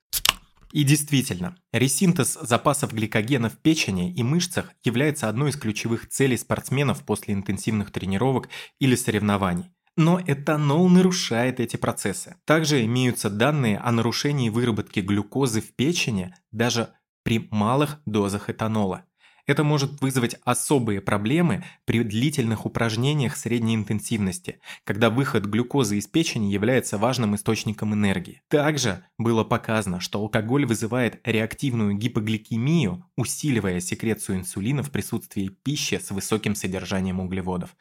И 0.72 0.84
действительно, 0.84 1.56
ресинтез 1.74 2.38
запасов 2.42 2.94
гликогена 2.94 3.50
в 3.50 3.58
печени 3.58 4.14
и 4.14 4.22
мышцах 4.22 4.72
является 4.84 5.28
одной 5.28 5.50
из 5.50 5.56
ключевых 5.56 6.08
целей 6.10 6.38
спортсменов 6.38 7.04
после 7.04 7.34
интенсивных 7.34 7.92
тренировок 7.92 8.50
или 8.80 8.96
соревнований. 8.96 9.72
Но 9.98 10.22
этанол 10.26 10.88
нарушает 10.88 11.60
эти 11.60 11.76
процессы. 11.76 12.36
Также 12.46 12.86
имеются 12.86 13.30
данные 13.30 13.80
о 13.80 13.92
нарушении 13.92 14.50
выработки 14.50 15.00
глюкозы 15.00 15.62
в 15.62 15.74
печени 15.76 16.34
даже 16.52 16.94
при 17.24 17.48
малых 17.52 18.00
дозах 18.06 18.50
этанола. 18.50 19.06
Это 19.50 19.63
может 19.63 20.00
вызвать 20.00 20.36
особые 20.44 21.01
проблемы 21.01 21.63
при 21.86 22.03
длительных 22.03 22.68
упражнениях 22.68 23.36
средней 23.36 23.74
интенсивности, 23.74 24.60
когда 24.84 25.10
выход 25.10 25.46
глюкозы 25.46 25.98
из 25.98 26.06
печени 26.06 26.51
является 26.51 27.00
важным 27.00 27.34
источником 27.34 27.96
энергии. 27.96 28.44
Также 28.48 29.03
было 29.18 29.44
показано, 29.44 30.01
что 30.01 30.20
алкоголь 30.20 30.68
вызывает 30.68 31.20
реактивную 31.24 31.96
гипогликемию, 31.96 33.03
усиливая 33.18 33.79
секрецию 33.79 34.38
инсулина 34.38 34.84
в 34.84 34.91
присутствии 34.91 35.48
пищи 35.48 35.96
с 35.96 36.12
высоким 36.12 36.53
содержанием 36.53 37.20
углеводов. 37.20 37.75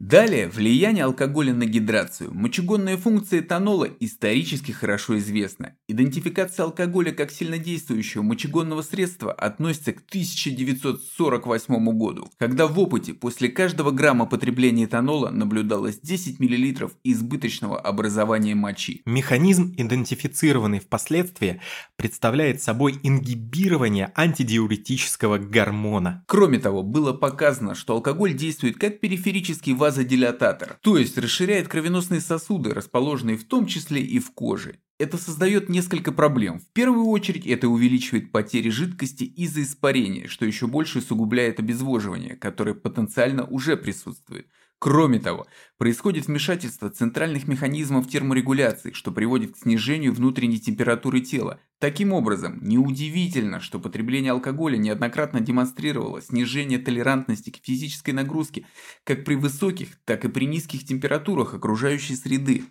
Далее, 0.00 0.48
влияние 0.48 1.04
алкоголя 1.04 1.52
на 1.52 1.66
гидрацию. 1.66 2.32
Мочегонная 2.32 2.96
функция 2.96 3.40
этанола 3.40 3.86
исторически 4.00 4.72
хорошо 4.72 5.18
известна. 5.18 5.76
Идентификация 5.88 6.64
алкоголя 6.64 7.12
как 7.12 7.30
сильнодействующего 7.30 8.22
мочегонного 8.22 8.80
средства 8.80 9.30
относится 9.30 9.92
к 9.92 9.98
1948 10.08 11.98
году, 11.98 12.30
когда 12.38 12.66
в 12.66 12.78
опыте 12.80 13.12
после 13.12 13.50
каждого 13.50 13.90
грамма 13.90 14.24
потребления 14.24 14.86
этанола 14.86 15.28
наблюдалось 15.28 16.00
10 16.00 16.40
мл 16.40 16.90
избыточного 17.04 17.78
образования 17.78 18.54
мочи. 18.54 19.02
Механизм, 19.04 19.74
идентифицированный 19.76 20.80
впоследствии, 20.80 21.60
представляет 21.96 22.62
собой 22.62 22.98
ингибирование 23.02 24.10
антидиуретического 24.16 25.36
гормона. 25.36 26.24
Кроме 26.26 26.58
того, 26.58 26.82
было 26.82 27.12
показано, 27.12 27.74
что 27.74 27.92
алкоголь 27.92 28.32
действует 28.32 28.78
как 28.78 29.00
периферический 29.00 29.74
вазодилатор 29.74 29.89
вазодилататор, 29.90 30.78
то 30.82 30.96
есть 30.96 31.18
расширяет 31.18 31.66
кровеносные 31.66 32.20
сосуды, 32.20 32.72
расположенные 32.72 33.36
в 33.36 33.44
том 33.44 33.66
числе 33.66 34.00
и 34.00 34.20
в 34.20 34.30
коже. 34.30 34.78
Это 34.98 35.18
создает 35.18 35.68
несколько 35.68 36.12
проблем. 36.12 36.60
В 36.60 36.72
первую 36.72 37.06
очередь 37.06 37.46
это 37.46 37.68
увеличивает 37.68 38.30
потери 38.30 38.68
жидкости 38.68 39.24
из-за 39.24 39.62
испарения, 39.62 40.28
что 40.28 40.46
еще 40.46 40.68
больше 40.68 40.98
усугубляет 40.98 41.58
обезвоживание, 41.58 42.36
которое 42.36 42.74
потенциально 42.74 43.44
уже 43.44 43.76
присутствует. 43.76 44.46
Кроме 44.80 45.18
того, 45.18 45.46
происходит 45.76 46.26
вмешательство 46.26 46.88
центральных 46.88 47.46
механизмов 47.46 48.08
терморегуляции, 48.08 48.92
что 48.92 49.12
приводит 49.12 49.52
к 49.52 49.58
снижению 49.58 50.14
внутренней 50.14 50.58
температуры 50.58 51.20
тела. 51.20 51.60
Таким 51.78 52.14
образом, 52.14 52.58
неудивительно, 52.62 53.60
что 53.60 53.78
потребление 53.78 54.32
алкоголя 54.32 54.78
неоднократно 54.78 55.40
демонстрировало 55.40 56.22
снижение 56.22 56.78
толерантности 56.78 57.50
к 57.50 57.62
физической 57.62 58.12
нагрузке 58.12 58.64
как 59.04 59.26
при 59.26 59.34
высоких, 59.34 59.98
так 60.06 60.24
и 60.24 60.28
при 60.28 60.46
низких 60.46 60.86
температурах 60.86 61.52
окружающей 61.52 62.16
среды. 62.16 62.64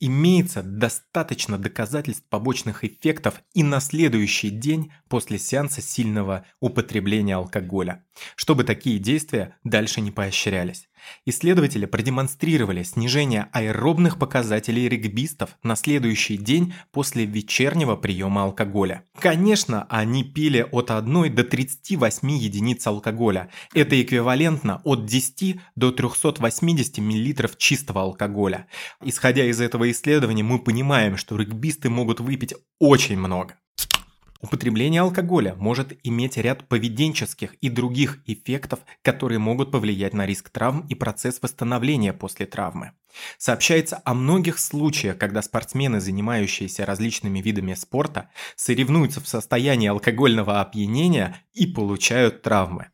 Имеется 0.00 0.64
достаточно 0.64 1.56
доказательств 1.56 2.24
побочных 2.28 2.82
эффектов 2.82 3.40
и 3.54 3.62
на 3.62 3.78
следующий 3.78 4.50
день 4.50 4.92
после 5.08 5.38
сеанса 5.38 5.80
сильного 5.80 6.44
употребления 6.58 7.36
алкоголя, 7.36 8.04
чтобы 8.34 8.64
такие 8.64 8.98
действия 8.98 9.56
дальше 9.62 10.00
не 10.00 10.10
поощрялись. 10.10 10.88
Исследователи 11.24 11.86
продемонстрировали 11.86 12.82
снижение 12.82 13.48
аэробных 13.52 14.18
показателей 14.18 14.88
регбистов 14.88 15.56
на 15.62 15.76
следующий 15.76 16.36
день 16.36 16.74
после 16.90 17.24
вечернего 17.24 17.96
приема 17.96 18.44
алкоголя. 18.44 19.04
Конечно, 19.18 19.86
они 19.88 20.24
пили 20.24 20.66
от 20.70 20.90
1 20.90 21.34
до 21.34 21.44
38 21.44 22.30
единиц 22.30 22.86
алкоголя. 22.86 23.50
Это 23.74 24.00
эквивалентно 24.00 24.80
от 24.84 25.06
10 25.06 25.60
до 25.76 25.92
380 25.92 26.98
мл 26.98 27.48
чистого 27.56 28.02
алкоголя. 28.02 28.66
Исходя 29.02 29.44
из 29.44 29.60
этого 29.60 29.90
исследования, 29.90 30.42
мы 30.42 30.58
понимаем, 30.58 31.16
что 31.16 31.36
регбисты 31.36 31.90
могут 31.90 32.20
выпить 32.20 32.54
очень 32.78 33.18
много. 33.18 33.56
Употребление 34.42 35.02
алкоголя 35.02 35.54
может 35.54 35.96
иметь 36.02 36.36
ряд 36.36 36.66
поведенческих 36.66 37.54
и 37.54 37.68
других 37.68 38.18
эффектов, 38.26 38.80
которые 39.02 39.38
могут 39.38 39.70
повлиять 39.70 40.14
на 40.14 40.26
риск 40.26 40.50
травм 40.50 40.84
и 40.88 40.96
процесс 40.96 41.38
восстановления 41.40 42.12
после 42.12 42.46
травмы. 42.46 42.90
Сообщается 43.38 44.02
о 44.04 44.14
многих 44.14 44.58
случаях, 44.58 45.16
когда 45.16 45.42
спортсмены, 45.42 46.00
занимающиеся 46.00 46.84
различными 46.84 47.40
видами 47.40 47.74
спорта, 47.74 48.30
соревнуются 48.56 49.20
в 49.20 49.28
состоянии 49.28 49.88
алкогольного 49.88 50.60
опьянения 50.60 51.36
и 51.52 51.68
получают 51.68 52.42
травмы. 52.42 52.88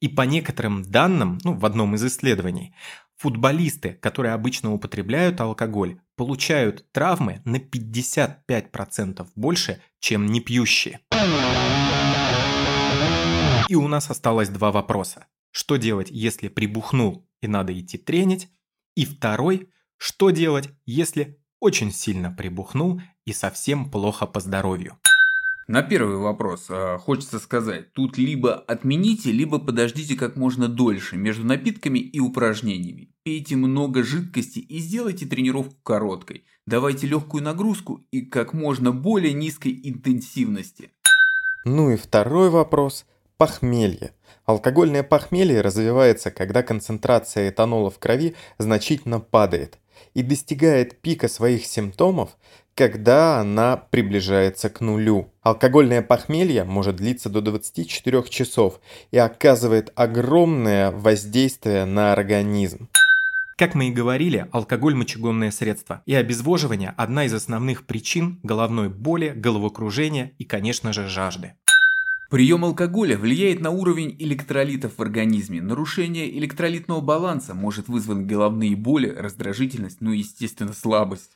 И 0.00 0.08
по 0.08 0.22
некоторым 0.22 0.82
данным, 0.82 1.38
ну, 1.44 1.52
в 1.52 1.66
одном 1.66 1.96
из 1.96 2.04
исследований, 2.04 2.74
футболисты, 3.16 3.94
которые 3.94 4.32
обычно 4.32 4.72
употребляют 4.72 5.40
алкоголь, 5.40 6.00
получают 6.16 6.90
травмы 6.92 7.42
на 7.44 7.56
55% 7.56 9.26
больше, 9.34 9.80
чем 10.00 10.26
не 10.26 10.40
пьющие. 10.40 11.00
И 13.68 13.74
у 13.74 13.88
нас 13.88 14.10
осталось 14.10 14.48
два 14.48 14.70
вопроса. 14.72 15.26
Что 15.50 15.76
делать, 15.76 16.10
если 16.10 16.48
прибухнул 16.48 17.28
и 17.40 17.46
надо 17.46 17.78
идти 17.78 17.96
тренить? 17.96 18.48
И 18.94 19.04
второй, 19.04 19.70
что 19.96 20.30
делать, 20.30 20.68
если 20.84 21.40
очень 21.60 21.92
сильно 21.92 22.30
прибухнул 22.30 23.00
и 23.24 23.32
совсем 23.32 23.90
плохо 23.90 24.26
по 24.26 24.40
здоровью? 24.40 24.98
На 25.66 25.82
первый 25.82 26.16
вопрос 26.16 26.66
а, 26.68 26.98
хочется 26.98 27.38
сказать, 27.38 27.92
тут 27.94 28.18
либо 28.18 28.54
отмените, 28.54 29.32
либо 29.32 29.58
подождите 29.58 30.14
как 30.14 30.36
можно 30.36 30.68
дольше 30.68 31.16
между 31.16 31.46
напитками 31.46 31.98
и 31.98 32.20
упражнениями. 32.20 33.08
Пейте 33.22 33.56
много 33.56 34.02
жидкости 34.02 34.58
и 34.58 34.78
сделайте 34.78 35.24
тренировку 35.24 35.74
короткой. 35.82 36.44
Давайте 36.66 37.06
легкую 37.06 37.42
нагрузку 37.42 38.02
и 38.10 38.20
как 38.20 38.52
можно 38.52 38.92
более 38.92 39.32
низкой 39.32 39.80
интенсивности. 39.84 40.90
Ну 41.64 41.90
и 41.90 41.96
второй 41.96 42.50
вопрос– 42.50 43.06
похмелье. 43.38 44.12
Алкогольное 44.44 45.02
похмелье 45.02 45.62
развивается, 45.62 46.30
когда 46.30 46.62
концентрация 46.62 47.48
этанола 47.48 47.90
в 47.90 47.98
крови 47.98 48.34
значительно 48.58 49.18
падает 49.18 49.78
и 50.12 50.22
достигает 50.22 51.00
пика 51.00 51.28
своих 51.28 51.64
симптомов, 51.64 52.36
когда 52.74 53.38
она 53.40 53.76
приближается 53.76 54.68
к 54.68 54.80
нулю. 54.80 55.28
Алкогольное 55.42 56.02
похмелье 56.02 56.64
может 56.64 56.96
длиться 56.96 57.28
до 57.28 57.40
24 57.40 58.24
часов 58.28 58.80
и 59.10 59.18
оказывает 59.18 59.92
огромное 59.94 60.90
воздействие 60.90 61.84
на 61.84 62.12
организм. 62.12 62.88
Как 63.56 63.76
мы 63.76 63.88
и 63.88 63.92
говорили, 63.92 64.48
алкоголь– 64.50 64.94
мочегонное 64.96 65.52
средство, 65.52 66.02
и 66.06 66.14
обезвоживание– 66.14 66.92
одна 66.96 67.24
из 67.24 67.34
основных 67.34 67.86
причин 67.86 68.40
головной 68.42 68.88
боли, 68.88 69.28
головокружения 69.28 70.32
и, 70.38 70.44
конечно 70.44 70.92
же, 70.92 71.06
жажды. 71.06 71.54
Прием 72.30 72.64
алкоголя 72.64 73.16
влияет 73.16 73.60
на 73.60 73.70
уровень 73.70 74.16
электролитов 74.18 74.98
в 74.98 75.02
организме. 75.02 75.62
Нарушение 75.62 76.36
электролитного 76.36 77.00
баланса 77.00 77.54
может 77.54 77.86
вызвать 77.86 78.26
головные 78.26 78.74
боли, 78.74 79.06
раздражительность, 79.06 79.98
ну 80.00 80.10
и, 80.10 80.18
естественно, 80.18 80.72
слабость. 80.72 81.30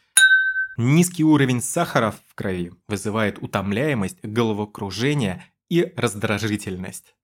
Низкий 0.81 1.25
уровень 1.25 1.61
сахара 1.61 2.13
в 2.13 2.37
крови 2.37 2.71
вызывает 2.87 3.43
утомляемость, 3.43 4.19
головокружение 4.23 5.45
и 5.69 5.93
раздражительность. 5.97 7.17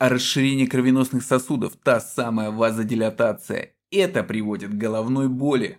А 0.00 0.08
расширение 0.08 0.66
кровеносных 0.66 1.22
сосудов, 1.22 1.74
та 1.84 2.00
самая 2.00 2.50
вазодилатация, 2.50 3.74
это 3.92 4.24
приводит 4.24 4.72
к 4.72 4.74
головной 4.74 5.28
боли. 5.28 5.78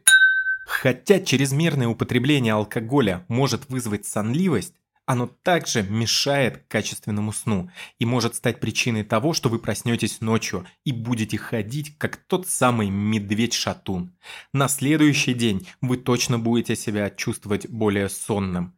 Хотя 0.65 1.19
чрезмерное 1.19 1.89
употребление 1.89 2.53
алкоголя 2.53 3.25
может 3.27 3.69
вызвать 3.69 4.05
сонливость, 4.05 4.75
оно 5.05 5.27
также 5.27 5.83
мешает 5.83 6.63
качественному 6.67 7.33
сну 7.33 7.69
и 7.99 8.05
может 8.05 8.35
стать 8.35 8.59
причиной 8.59 9.03
того, 9.03 9.33
что 9.33 9.49
вы 9.49 9.59
проснетесь 9.59 10.21
ночью 10.21 10.65
и 10.85 10.91
будете 10.91 11.37
ходить, 11.37 11.97
как 11.97 12.17
тот 12.17 12.47
самый 12.47 12.89
медведь-шатун. 12.89 14.13
На 14.53 14.67
следующий 14.67 15.33
день 15.33 15.67
вы 15.81 15.97
точно 15.97 16.39
будете 16.39 16.75
себя 16.75 17.09
чувствовать 17.09 17.69
более 17.69 18.09
сонным. 18.09 18.73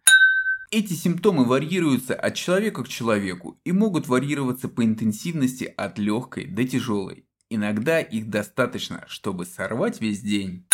Эти 0.72 0.94
симптомы 0.94 1.46
варьируются 1.46 2.15
от 2.15 2.34
человека 2.34 2.84
к 2.84 2.88
человеку 2.88 3.60
и 3.63 3.72
могут 3.72 4.08
варьироваться 4.08 4.68
по 4.68 4.84
интенсивности 4.84 5.72
от 5.77 6.00
легкой 6.00 6.48
до 6.48 6.68
тяжелой. 6.68 7.25
Иногда 7.51 8.01
их 8.01 8.32
достаточно, 8.32 9.06
чтобы 9.08 9.46
сорвать 9.46 10.01
весь 10.01 10.22
день. 10.22 10.65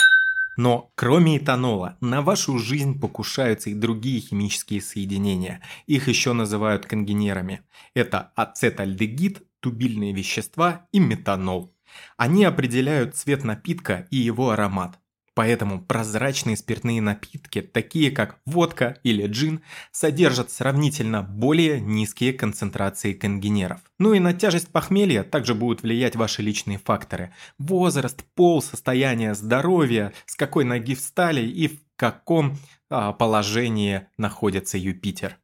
Но 0.60 0.92
кроме 0.96 1.38
этанола, 1.38 1.98
на 2.02 2.22
вашу 2.22 2.60
жизнь 2.60 3.00
покушаются 3.00 3.70
и 3.70 3.74
другие 3.74 4.20
химические 4.20 4.82
соединения. 4.82 5.62
Их 5.88 6.10
еще 6.10 6.34
называют 6.34 6.86
конгенерами. 6.86 7.62
Это 7.94 8.34
ацетальдегид, 8.36 9.42
тубильные 9.62 10.12
вещества 10.12 10.86
и 10.92 11.00
метанол. 11.00 11.74
Они 12.18 12.44
определяют 12.44 13.16
цвет 13.16 13.46
напитка 13.46 14.10
и 14.12 14.18
его 14.18 14.50
аромат. 14.50 15.00
Поэтому 15.34 15.82
прозрачные 15.82 16.58
спиртные 16.58 17.02
напитки, 17.02 17.62
такие 17.62 18.12
как 18.12 18.40
водка 18.46 18.98
или 19.04 19.26
джин, 19.28 19.62
содержат 19.92 20.52
сравнительно 20.52 21.22
более 21.24 21.80
низкие 21.80 22.34
концентрации 22.34 23.14
конгенеров. 23.14 23.80
Ну 23.98 24.14
и 24.14 24.20
на 24.20 24.34
тяжесть 24.34 24.70
похмелья 24.70 25.24
также 25.24 25.56
будут 25.56 25.84
влиять 25.84 26.16
ваши 26.16 26.42
личные 26.42 26.78
факторы. 26.78 27.34
Возраст, 27.58 28.24
пол, 28.36 28.62
состояние 28.62 29.36
здоровья, 29.36 30.14
с 30.26 30.36
какой 30.36 30.66
ноги 30.66 30.96
встали 30.96 31.42
и 31.42 31.68
в 31.68 31.80
каком 31.96 32.58
а, 32.90 33.14
положении 33.14 34.08
находится 34.18 34.78
Юпитер. 34.78 35.38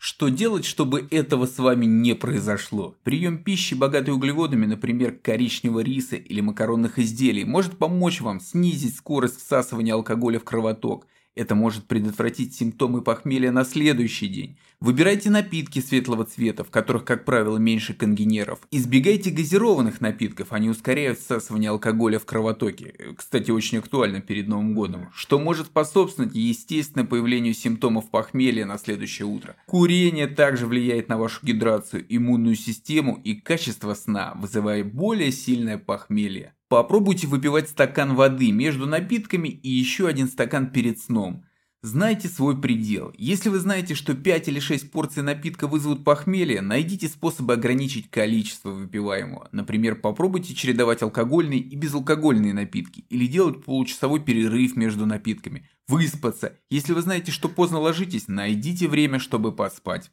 Что 0.00 0.28
делать, 0.28 0.64
чтобы 0.64 1.08
этого 1.10 1.46
с 1.46 1.58
вами 1.58 1.84
не 1.84 2.14
произошло? 2.14 2.94
Прием 3.02 3.38
пищи, 3.42 3.74
богатой 3.74 4.14
углеводами, 4.14 4.64
например, 4.64 5.12
коричневого 5.12 5.80
риса 5.80 6.14
или 6.16 6.40
макаронных 6.40 6.98
изделий, 7.00 7.44
может 7.44 7.78
помочь 7.78 8.20
вам 8.20 8.40
снизить 8.40 8.96
скорость 8.96 9.40
всасывания 9.40 9.94
алкоголя 9.94 10.38
в 10.38 10.44
кровоток– 10.44 11.06
это 11.38 11.54
может 11.54 11.86
предотвратить 11.86 12.54
симптомы 12.54 13.00
похмелья 13.00 13.52
на 13.52 13.64
следующий 13.64 14.26
день. 14.26 14.58
Выбирайте 14.80 15.30
напитки 15.30 15.78
светлого 15.80 16.24
цвета, 16.24 16.64
в 16.64 16.70
которых, 16.70 17.04
как 17.04 17.24
правило, 17.24 17.58
меньше 17.58 17.94
конгенеров. 17.94 18.60
Избегайте 18.70 19.30
газированных 19.30 20.00
напитков, 20.00 20.52
они 20.52 20.68
ускоряют 20.68 21.18
всасывание 21.18 21.70
алкоголя 21.70 22.18
в 22.18 22.26
кровотоке. 22.26 22.94
Кстати, 23.16 23.50
очень 23.50 23.78
актуально 23.78 24.20
перед 24.20 24.48
Новым 24.48 24.74
годом. 24.74 25.08
Что 25.14 25.38
может 25.38 25.66
способствовать 25.66 26.34
естественному 26.34 27.08
появлению 27.08 27.54
симптомов 27.54 28.10
похмелья 28.10 28.66
на 28.66 28.78
следующее 28.78 29.26
утро. 29.26 29.56
Курение 29.66 30.26
также 30.26 30.66
влияет 30.66 31.08
на 31.08 31.18
вашу 31.18 31.44
гидрацию, 31.46 32.04
иммунную 32.08 32.56
систему 32.56 33.20
и 33.24 33.34
качество 33.34 33.94
сна, 33.94 34.34
вызывая 34.36 34.82
более 34.82 35.32
сильное 35.32 35.78
похмелье. 35.78 36.54
Попробуйте 36.68 37.26
выпивать 37.26 37.70
стакан 37.70 38.14
воды 38.14 38.52
между 38.52 38.86
напитками 38.86 39.48
и 39.48 39.70
еще 39.70 40.06
один 40.06 40.28
стакан 40.28 40.70
перед 40.70 41.00
сном. 41.00 41.44
Знайте 41.80 42.28
свой 42.28 42.60
предел. 42.60 43.14
Если 43.16 43.48
вы 43.48 43.60
знаете, 43.60 43.94
что 43.94 44.14
5 44.14 44.48
или 44.48 44.58
6 44.58 44.90
порций 44.90 45.22
напитка 45.22 45.68
вызовут 45.68 46.04
похмелье, 46.04 46.60
найдите 46.60 47.08
способы 47.08 47.54
ограничить 47.54 48.10
количество 48.10 48.70
выпиваемого. 48.70 49.48
Например, 49.52 49.94
попробуйте 49.94 50.54
чередовать 50.54 51.02
алкогольные 51.02 51.60
и 51.60 51.76
безалкогольные 51.76 52.52
напитки 52.52 53.04
или 53.08 53.26
делать 53.26 53.64
получасовой 53.64 54.20
перерыв 54.20 54.76
между 54.76 55.06
напитками. 55.06 55.70
Выспаться. 55.86 56.54
Если 56.68 56.92
вы 56.92 57.00
знаете, 57.00 57.30
что 57.30 57.48
поздно 57.48 57.78
ложитесь, 57.78 58.26
найдите 58.26 58.88
время, 58.88 59.20
чтобы 59.20 59.52
поспать. 59.52 60.10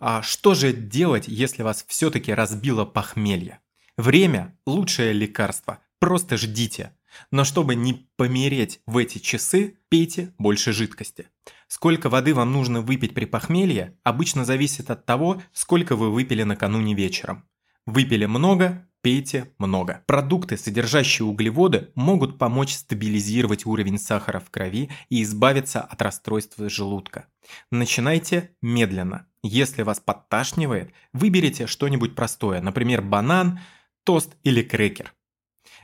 А 0.00 0.22
что 0.22 0.54
же 0.54 0.72
делать, 0.72 1.28
если 1.28 1.62
вас 1.62 1.84
все-таки 1.86 2.32
разбило 2.32 2.86
похмелье? 2.86 3.60
Время– 3.96 4.54
лучшее 4.66 5.14
лекарство. 5.14 5.78
Просто 5.98 6.36
ждите. 6.36 6.92
Но 7.30 7.44
чтобы 7.44 7.74
не 7.74 8.06
помереть 8.16 8.80
в 8.84 8.98
эти 8.98 9.16
часы, 9.16 9.78
пейте 9.88 10.34
больше 10.36 10.74
жидкости. 10.74 11.28
Сколько 11.66 12.10
воды 12.10 12.34
вам 12.34 12.52
нужно 12.52 12.82
выпить 12.82 13.14
при 13.14 13.24
похмелье, 13.24 13.96
обычно 14.02 14.44
зависит 14.44 14.90
от 14.90 15.06
того, 15.06 15.42
сколько 15.54 15.96
вы 15.96 16.10
выпили 16.10 16.42
накануне 16.42 16.92
вечером. 16.92 17.44
Выпили 17.86 18.26
много, 18.26 18.86
пейте 19.00 19.50
много. 19.56 20.02
Продукты, 20.06 20.58
содержащие 20.58 21.24
углеводы, 21.24 21.90
могут 21.94 22.36
помочь 22.36 22.74
стабилизировать 22.74 23.64
уровень 23.64 23.98
сахара 23.98 24.40
в 24.40 24.50
крови 24.50 24.90
и 25.08 25.22
избавиться 25.22 25.80
от 25.80 26.02
расстройства 26.02 26.68
желудка. 26.68 27.28
Начинайте 27.70 28.50
медленно. 28.60 29.26
Если 29.42 29.82
вас 29.82 30.00
подташнивает, 30.00 30.92
выберите 31.14 31.66
что-нибудь 31.66 32.14
простое, 32.14 32.60
например, 32.60 33.00
банан– 33.00 33.58
тост 34.06 34.36
или 34.44 34.62
крекер. 34.62 35.12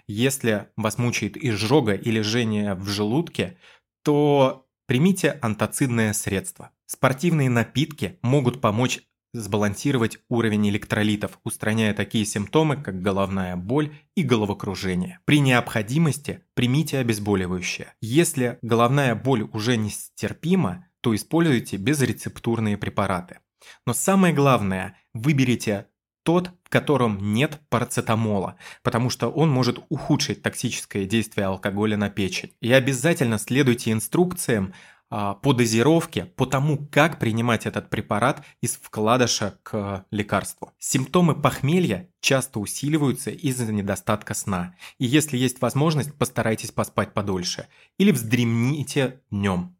Если 0.06 0.68
вас 0.76 0.96
мучает 0.96 1.36
изжога 1.36 1.94
или 1.94 2.20
жжение 2.20 2.74
в 2.74 2.88
желудке, 2.88 3.58
то 4.02 4.66
примите 4.86 5.38
антацидное 5.42 6.12
средство. 6.12 6.70
Спортивные 6.86 7.50
напитки 7.50 8.18
могут 8.22 8.60
помочь 8.60 9.00
сбалансировать 9.34 10.18
уровень 10.28 10.68
электролитов, 10.68 11.38
устраняя 11.42 11.94
такие 11.94 12.24
симптомы, 12.24 12.76
как 12.76 13.00
головная 13.00 13.56
боль 13.56 13.94
и 14.14 14.22
головокружение. 14.22 15.20
При 15.24 15.40
необходимости 15.40 16.44
примите 16.54 16.98
обезболивающее. 16.98 17.94
Если 18.00 18.58
головная 18.62 19.14
боль 19.14 19.48
уже 19.52 19.76
нестерпима, 19.76 20.86
то 21.00 21.14
используйте 21.14 21.76
безрецептурные 21.76 22.76
препараты. 22.76 23.38
Но 23.86 23.94
самое 23.94 24.34
главное, 24.34 24.98
выберите 25.14 25.86
тот, 26.22 26.50
в 26.64 26.68
котором 26.68 27.32
нет 27.32 27.60
парацетамола, 27.68 28.56
потому 28.82 29.10
что 29.10 29.28
он 29.28 29.50
может 29.50 29.78
ухудшить 29.88 30.42
токсическое 30.42 31.04
действие 31.04 31.46
алкоголя 31.46 31.96
на 31.96 32.10
печень. 32.10 32.52
И 32.60 32.72
обязательно 32.72 33.38
следуйте 33.38 33.92
инструкциям 33.92 34.72
а, 35.14 35.34
по 35.34 35.52
дозировке, 35.52 36.24
по 36.24 36.46
тому, 36.46 36.88
как 36.90 37.18
принимать 37.18 37.66
этот 37.66 37.90
препарат 37.90 38.42
из 38.62 38.76
вкладыша 38.76 39.58
к 39.62 40.06
лекарству. 40.10 40.72
Симптомы 40.78 41.34
похмелья 41.34 42.08
часто 42.20 42.60
усиливаются 42.60 43.30
из-за 43.30 43.70
недостатка 43.70 44.32
сна. 44.32 44.74
И 44.98 45.04
если 45.04 45.36
есть 45.36 45.60
возможность, 45.60 46.14
постарайтесь 46.14 46.70
поспать 46.70 47.12
подольше. 47.12 47.66
Или 47.98 48.10
вздремните 48.10 49.20
днем. 49.30 49.76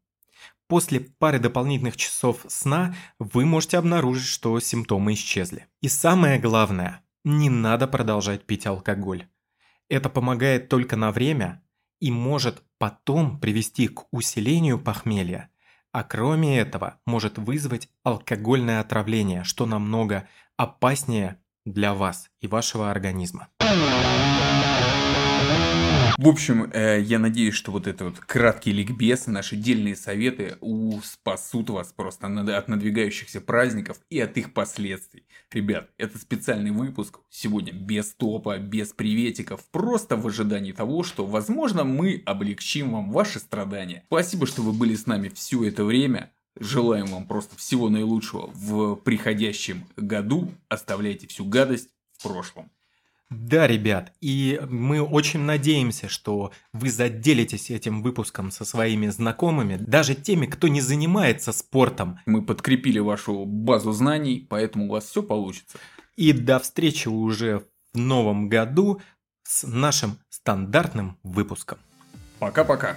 После 0.72 1.00
пары 1.00 1.38
дополнительных 1.38 1.98
часов 1.98 2.46
сна 2.48 2.94
вы 3.18 3.44
можете 3.44 3.76
обнаружить, 3.76 4.24
что 4.24 4.58
симптомы 4.58 5.12
исчезли. 5.12 5.66
И 5.82 5.88
самое 5.88 6.38
главное, 6.38 7.02
не 7.24 7.50
надо 7.50 7.87
продолжать 7.87 8.46
пить 8.46 8.64
алкоголь. 8.64 9.26
Это 9.90 10.08
помогает 10.08 10.70
только 10.70 10.96
на 10.96 11.12
время 11.12 11.62
и 12.00 12.11
может 12.11 12.62
потом 12.78 13.38
привести 13.38 13.87
к 13.87 14.04
усилению 14.12 14.78
похмелья, 14.80 15.50
а 15.92 16.04
кроме 16.04 16.58
этого 16.58 16.98
может 17.04 17.37
вызвать 17.37 17.90
алкогольное 18.02 18.80
отравление, 18.80 19.44
что 19.44 19.66
намного 19.66 20.26
опаснее 20.56 21.37
для 21.66 21.92
вас 21.92 22.30
и 22.40 22.46
вашего 22.46 22.90
организма. 22.90 23.48
В 26.22 26.28
общем, 26.28 26.70
э, 26.72 27.00
я 27.00 27.18
надеюсь, 27.18 27.54
что 27.54 27.72
вот 27.72 27.88
это 27.88 28.04
вот 28.04 28.20
краткий 28.20 28.70
ликбез, 28.70 29.26
наши 29.26 29.56
дельные 29.56 29.96
советы 29.96 30.56
у 30.61 31.00
спасут 31.00 31.70
вас 31.70 31.92
просто 31.92 32.28
от 32.28 32.68
надвигающихся 32.68 33.40
праздников 33.40 33.98
и 34.08 34.20
от 34.20 34.37
их 34.37 34.54
последствий. 34.54 35.26
Ребят, 35.50 35.90
это 35.98 36.18
специальный 36.18 36.70
выпуск 36.70 37.18
сегодня 37.28 37.72
без 37.72 38.14
топа, 38.14 38.56
без 38.58 38.92
приветиков, 38.92 39.64
просто 39.72 40.16
в 40.16 40.24
ожидании 40.24 40.70
того, 40.70 41.02
что, 41.02 41.26
возможно, 41.26 41.82
мы 41.82 42.22
облегчим 42.24 42.92
вам 42.92 43.11
ваши 43.11 43.40
страдания. 43.40 44.04
Спасибо, 44.06 44.46
что 44.46 44.62
вы 44.62 44.72
были 44.72 44.94
с 44.94 45.06
нами 45.06 45.28
все 45.28 45.64
это 45.64 45.82
время. 45.82 46.30
Желаем 46.56 47.06
вам 47.06 47.26
просто 47.26 47.56
всего 47.56 47.88
наилучшего 47.88 48.48
в 48.54 48.94
приходящем 48.94 49.87
году. 49.96 50.52
Оставляйте 50.68 51.26
всю 51.26 51.44
гадость 51.46 51.88
в 52.16 52.22
прошлом. 52.22 52.70
Да, 53.34 53.66
ребят, 53.66 54.12
и 54.20 54.60
мы 54.68 55.00
очень 55.00 55.40
надеемся, 55.40 56.08
что 56.08 56.52
вы 56.74 56.90
заделитесь 56.90 57.70
этим 57.70 58.02
выпуском 58.02 58.50
со 58.50 58.66
своими 58.66 59.08
знакомыми, 59.08 59.76
даже 59.76 60.14
теми, 60.14 60.44
кто 60.46 60.68
не 60.68 60.82
занимается 60.82 61.52
спортом. 61.52 62.18
Мы 62.26 62.42
подкрепили 62.42 62.98
вашу 62.98 63.46
базу 63.46 63.92
знаний, 63.92 64.46
поэтому 64.48 64.86
у 64.86 64.90
вас 64.90 65.04
все 65.06 65.22
получится. 65.22 65.78
И 66.16 66.32
до 66.32 66.58
встречи 66.58 67.08
уже 67.08 67.64
в 67.94 67.98
новом 67.98 68.50
году 68.50 69.00
с 69.44 69.66
нашим 69.66 70.18
стандартным 70.28 71.18
выпуском. 71.22 71.78
Пока-пока. 72.38 72.96